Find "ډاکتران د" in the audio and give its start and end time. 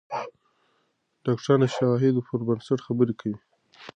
1.25-1.65